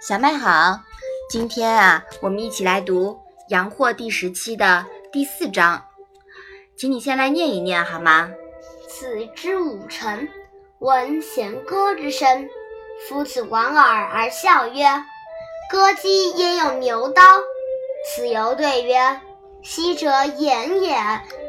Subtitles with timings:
[0.00, 0.78] 小麦好，
[1.28, 3.10] 今天啊，我们一起来读
[3.48, 5.84] 《阳货》第十期的第四章，
[6.76, 8.30] 请你先来念一念好吗？
[8.88, 10.28] 子之五臣，
[10.78, 12.48] 闻弦歌之声，
[13.08, 14.86] 夫子莞尔而笑曰
[15.70, 17.22] ：“歌姬焉有牛刀？”
[18.14, 19.20] 子游对曰
[19.60, 20.96] ：“昔者言也。”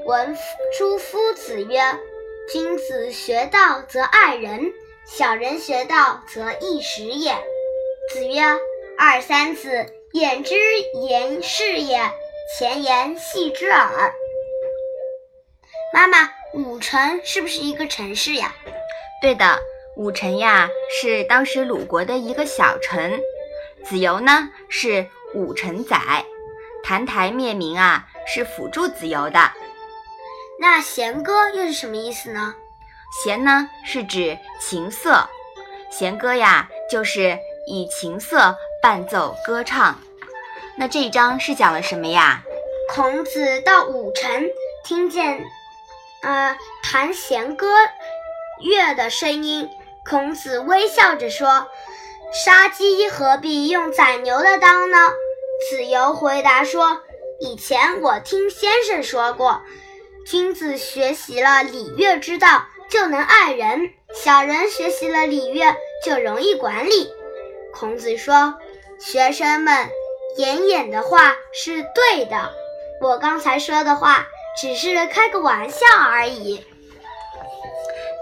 [0.08, 0.36] 闻
[0.78, 1.80] 诸夫子曰
[2.50, 4.72] ：“君子学道则爱人，
[5.06, 7.34] 小人学道则易时也。”
[8.14, 8.42] 子曰
[8.98, 10.56] ：“二三子，言之
[11.08, 12.00] 言是也，
[12.58, 14.14] 前言戏之耳。”
[15.94, 18.56] 妈妈，武城是不是一个城市呀？
[19.22, 19.60] 对的，
[19.98, 23.20] 武城呀是当时鲁国的一个小城。
[23.84, 26.26] 子游呢是武城宰，
[26.86, 29.52] 澹台灭明啊是辅助子游的。
[30.60, 32.54] 那弦歌又是什么意思呢？
[33.24, 35.28] 弦呢是指琴瑟，
[35.92, 37.38] 弦歌呀就是。
[37.70, 40.00] 以琴瑟伴奏歌唱，
[40.78, 42.42] 那这一章是讲了什么呀？
[42.96, 44.50] 孔子到武城，
[44.86, 45.44] 听见，
[46.22, 47.68] 呃，弹弦歌
[48.62, 49.70] 乐的声音。
[50.10, 51.68] 孔子微笑着说
[52.32, 54.98] ：“杀鸡何必用宰牛的刀呢？”
[55.70, 57.02] 子游回答说
[57.42, 59.62] ：“以前我听先生说过，
[60.30, 63.80] 君子学习了礼乐之道，就能爱人；
[64.14, 67.10] 小人学习了礼乐，就容易管理。”
[67.74, 68.56] 孔子说
[69.00, 69.90] ：“学生们，
[70.36, 72.52] 言言的话是对的，
[73.00, 74.28] 我刚才说的话
[74.60, 76.62] 只是开个玩笑而已。”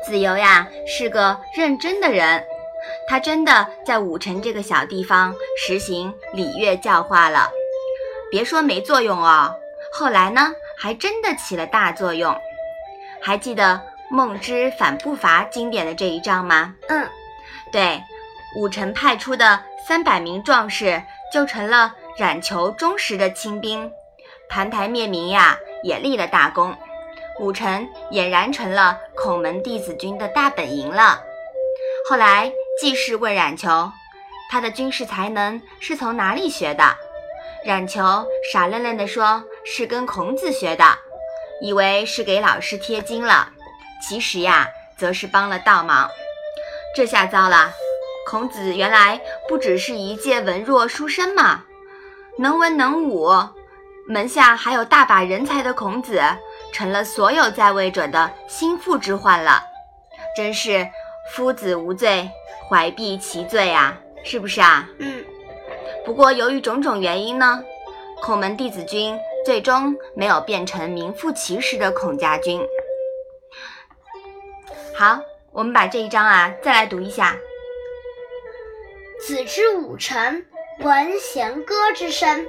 [0.05, 2.45] 子游呀是个认真的人，
[3.09, 7.49] 他真的在武城这个小地方实行礼乐教化了。
[8.29, 9.55] 别说没作用哦，
[9.91, 12.35] 后来呢还真的起了大作用。
[13.21, 16.75] 还记得孟之反不伐经典的这一仗吗？
[16.89, 17.07] 嗯，
[17.71, 18.01] 对。
[18.57, 23.91] 武臣派出的三百名壮士就成了冉求忠实的亲兵，
[24.47, 26.73] 盘台灭明呀也立了大功，
[27.41, 31.21] 武臣俨然成了孔门弟子军的大本营了。
[32.09, 32.49] 后来
[32.79, 33.91] 季氏问冉求，
[34.49, 36.95] 他的军事才能是从哪里学的？
[37.65, 40.85] 冉求傻愣愣地说：“是跟孔子学的。”
[41.61, 43.47] 以为是给老师贴金了，
[44.01, 44.67] 其实呀，
[44.97, 46.09] 则是帮了倒忙。
[46.93, 47.71] 这下糟了。
[48.29, 51.63] 孔子原来不只是一介文弱书生嘛，
[52.37, 53.31] 能文能武，
[54.07, 56.21] 门下还有大把人才的孔子，
[56.73, 59.63] 成了所有在位者的心腹之患了。
[60.35, 60.85] 真是
[61.33, 62.29] 夫子无罪，
[62.67, 64.89] 怀璧其罪啊，是不是啊？
[64.99, 65.23] 嗯。
[66.03, 67.63] 不过由于种种原因呢，
[68.21, 72.59] 孔门弟子军最终没有变成名副其实的孔家军。
[74.97, 75.19] 好，
[75.51, 77.37] 我们把这一章啊再来读一下。
[79.21, 80.45] 子之武臣，
[80.79, 82.45] 闻弦歌之声，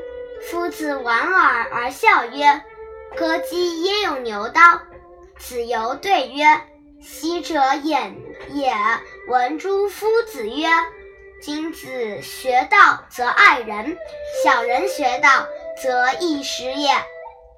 [0.49, 2.63] 夫子莞尔而笑曰
[3.17, 4.61] ：“歌姬焉有牛刀？”
[5.39, 6.45] 子游对曰
[7.01, 8.17] ：“昔者演
[8.53, 8.73] 也。”
[9.29, 10.67] 闻诸夫子曰
[11.43, 13.97] ：“君子学道则爱人，
[14.43, 15.47] 小人学道
[15.83, 16.91] 则易时也。”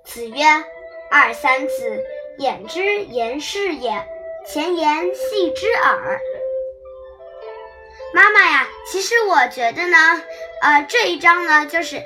[0.04, 0.44] 子曰
[1.10, 2.04] ：“二三子，
[2.38, 4.06] 言之言是也，
[4.46, 6.20] 前言戏之耳。”
[8.14, 10.22] 妈妈呀，其实我觉得呢，
[10.62, 12.02] 呃，这一章呢，就是，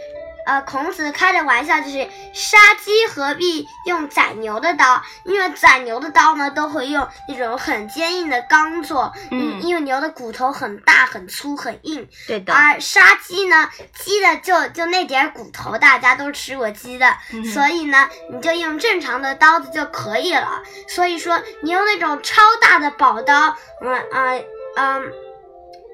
[0.47, 5.03] 呃，孔子开的玩笑，就是杀鸡何必用宰牛的刀？
[5.25, 12.09] 因为宰牛的刀呢，都会用那种很坚硬的钢做，嗯，因为牛的骨头很大、很粗、很硬。
[12.27, 12.53] 对的。
[12.53, 17.07] 而杀鸡呢，鸡的就就那点骨头，大家都吃过鸡的，
[17.53, 20.63] 所以呢，你就用正常的刀子就可以了。
[20.89, 24.45] 所以说，你用那种超大的宝刀，嗯嗯
[24.77, 25.13] 嗯。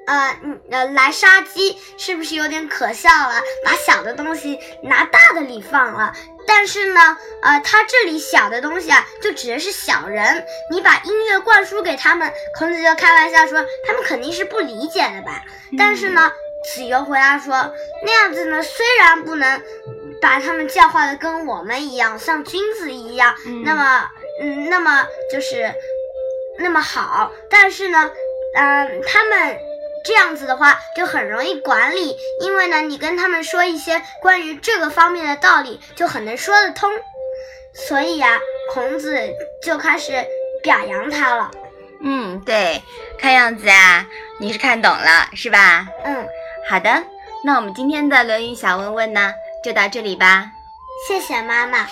[0.09, 0.37] 呃，
[0.71, 3.43] 呃，来杀鸡是不是有点可笑了？
[3.63, 6.15] 把小的东西拿大的里放了。
[6.47, 10.47] 但是呢，呃，他这里小的东西啊，就指的是小人。
[10.71, 15.45] 你把音乐灌输给他们，孔子就开玩笑说，他们肯定是不理解的吧？
[15.77, 16.33] 但是呢，
[16.65, 17.53] 子游回答说，
[18.03, 19.63] 那样子呢，虽然不能
[20.23, 24.09] 把他们教化的跟我们一样，像君子一样，那么，
[24.41, 25.71] 嗯，那么就是
[26.59, 28.11] 那么好，但是呢，
[28.55, 29.68] 嗯，他们。
[30.05, 36.91] 这样子的话就很容易管理，因为呢，你跟他们说一些关于这个方面的道理，就很能说得通。
[37.75, 38.39] 所以呀，
[38.73, 39.19] 孔子
[39.63, 40.25] 就开始
[40.63, 41.51] 表扬他了。
[42.01, 42.83] 嗯，对，
[43.19, 44.07] 看样子啊，
[44.39, 45.87] 你是看懂了，是吧？
[46.05, 46.27] 嗯，
[46.69, 47.05] 好的，
[47.45, 50.51] 那我们今天的《论语》小问问呢，就到这里吧。
[51.07, 51.87] 谢谢妈妈。